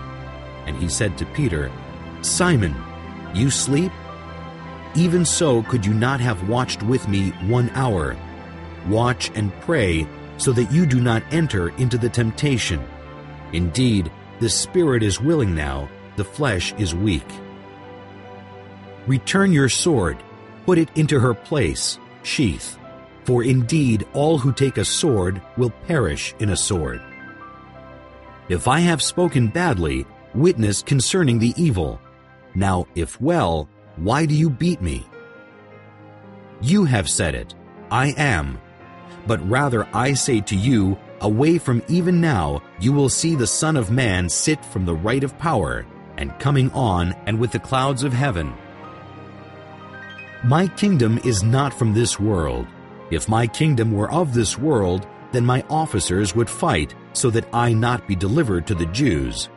[0.66, 1.72] And he said to Peter,
[2.22, 2.76] Simon,
[3.34, 3.92] you sleep?
[4.96, 8.16] Even so could you not have watched with me one hour.
[8.88, 10.08] Watch and pray,
[10.38, 12.84] so that you do not enter into the temptation.
[13.54, 17.26] Indeed, the spirit is willing now, the flesh is weak.
[19.08, 20.18] Return your sword,
[20.66, 22.78] put it into her place, sheath.
[23.26, 27.02] For indeed all who take a sword will perish in a sword.
[28.50, 32.00] If I have spoken badly, witness concerning the evil.
[32.56, 35.06] Now, if well, why do you beat me?
[36.62, 37.54] You have said it,
[37.92, 38.60] I am.
[39.28, 43.78] But rather I say to you, away from even now, you will see the Son
[43.78, 45.86] of Man sit from the right of power,
[46.18, 48.54] and coming on, and with the clouds of heaven.
[50.46, 52.68] My kingdom is not from this world.
[53.12, 57.72] If my kingdom were of this world, then my officers would fight, so that I
[57.72, 59.48] not be delivered to the Jews.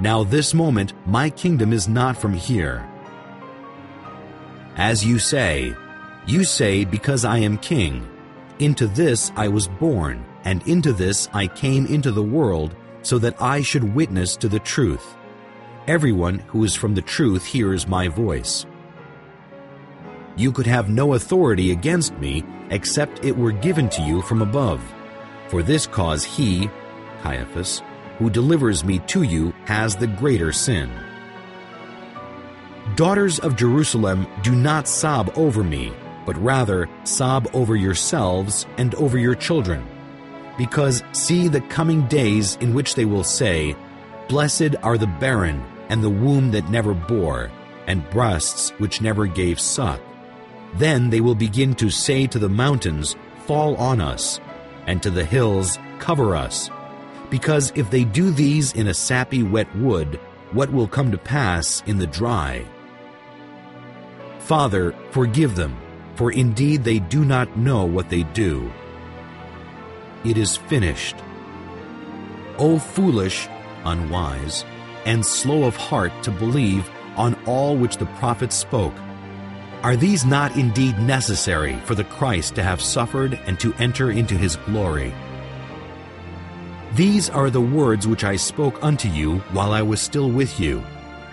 [0.00, 2.84] Now this moment my kingdom is not from here.
[4.76, 5.76] As you say,
[6.26, 8.08] you say, because I am king.
[8.58, 13.40] Into this I was born, and into this I came into the world, so that
[13.40, 15.14] I should witness to the truth.
[15.86, 18.66] Everyone who is from the truth hears my voice.
[20.36, 24.82] You could have no authority against me except it were given to you from above.
[25.48, 26.70] For this cause he,
[27.22, 27.82] Caiaphas,
[28.18, 30.90] who delivers me to you has the greater sin.
[32.96, 35.92] Daughters of Jerusalem, do not sob over me,
[36.24, 39.86] but rather sob over yourselves and over your children.
[40.56, 43.76] Because see the coming days in which they will say,
[44.28, 47.50] Blessed are the barren, and the womb that never bore,
[47.86, 50.00] and breasts which never gave suck.
[50.74, 53.16] Then they will begin to say to the mountains,
[53.46, 54.40] Fall on us,
[54.86, 56.70] and to the hills, Cover us.
[57.30, 60.18] Because if they do these in a sappy wet wood,
[60.52, 62.64] what will come to pass in the dry?
[64.38, 65.76] Father, forgive them,
[66.14, 68.70] for indeed they do not know what they do.
[70.24, 71.16] It is finished.
[72.58, 73.48] O foolish,
[73.84, 74.64] unwise,
[75.04, 78.94] and slow of heart to believe on all which the prophets spoke.
[79.82, 84.36] Are these not indeed necessary for the Christ to have suffered and to enter into
[84.36, 85.12] his glory?
[86.94, 90.84] These are the words which I spoke unto you while I was still with you,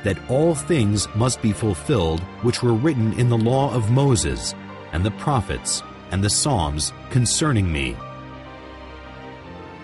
[0.03, 4.55] that all things must be fulfilled which were written in the law of Moses,
[4.93, 7.95] and the prophets, and the Psalms concerning me.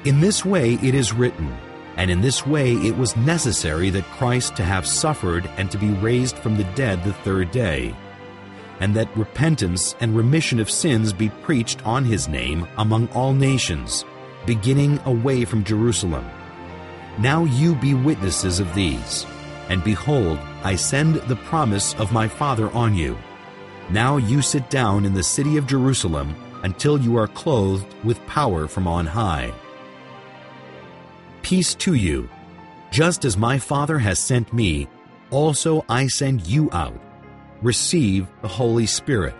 [0.05, 1.55] In this way it is written,
[1.97, 5.89] and in this way it was necessary that Christ to have suffered and to be
[5.89, 7.93] raised from the dead the third day,
[8.79, 14.05] and that repentance and remission of sins be preached on his name among all nations,
[14.45, 16.25] beginning away from Jerusalem.
[17.17, 19.25] Now you be witnesses of these.
[19.69, 23.17] And behold, I send the promise of my Father on you.
[23.89, 28.67] Now you sit down in the city of Jerusalem until you are clothed with power
[28.67, 29.53] from on high.
[31.41, 32.29] Peace to you.
[32.91, 34.87] Just as my Father has sent me,
[35.29, 36.99] also I send you out.
[37.61, 39.35] Receive the Holy Spirit.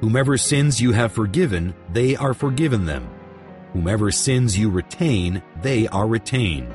[0.00, 3.08] Whomever sins you have forgiven, they are forgiven them.
[3.72, 6.72] Whomever sins you retain, they are retained.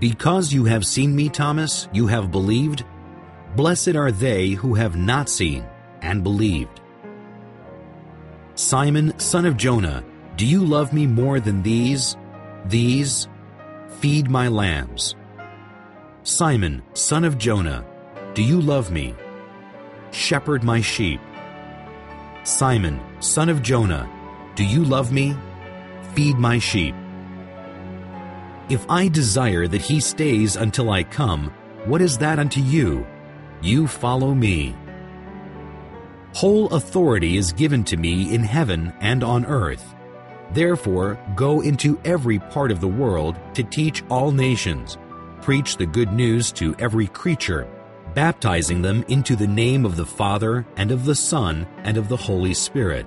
[0.00, 2.84] Because you have seen me, Thomas, you have believed.
[3.56, 5.64] Blessed are they who have not seen
[6.02, 6.80] and believed.
[8.54, 10.04] Simon, son of Jonah,
[10.36, 12.16] do you love me more than these?
[12.66, 13.28] These,
[13.98, 15.14] feed my lambs.
[16.22, 17.84] Simon, son of Jonah,
[18.34, 19.14] do you love me?
[20.10, 21.20] Shepherd my sheep.
[22.42, 24.10] Simon, son of Jonah,
[24.56, 25.36] do you love me?
[26.14, 26.96] Feed my sheep.
[28.68, 31.52] If I desire that he stays until I come,
[31.84, 33.06] what is that unto you?
[33.62, 34.74] You follow me.
[36.34, 39.94] Whole authority is given to me in heaven and on earth.
[40.52, 44.98] Therefore, go into every part of the world to teach all nations,
[45.40, 47.68] preach the good news to every creature,
[48.14, 52.16] baptizing them into the name of the Father, and of the Son, and of the
[52.16, 53.06] Holy Spirit,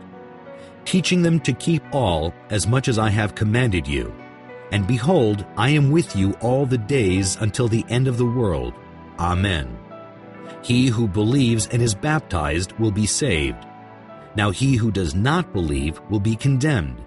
[0.86, 4.14] teaching them to keep all as much as I have commanded you.
[4.72, 8.74] And behold, I am with you all the days until the end of the world.
[9.20, 9.78] Amen.
[10.62, 13.66] He who believes and is baptized will be saved.
[14.36, 17.04] Now he who does not believe will be condemned.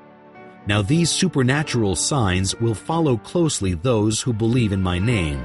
[0.66, 5.44] Now these supernatural signs will follow closely those who believe in my name.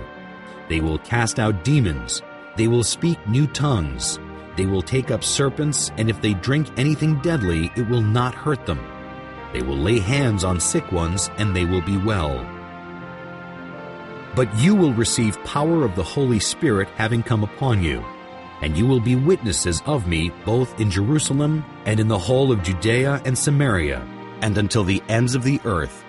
[0.69, 2.21] They will cast out demons.
[2.55, 4.19] They will speak new tongues.
[4.55, 8.65] They will take up serpents, and if they drink anything deadly, it will not hurt
[8.65, 8.79] them.
[9.51, 12.45] They will lay hands on sick ones, and they will be well.
[14.35, 18.03] But you will receive power of the Holy Spirit having come upon you,
[18.61, 22.63] and you will be witnesses of me both in Jerusalem and in the whole of
[22.63, 24.05] Judea and Samaria
[24.41, 26.04] and until the ends of the earth.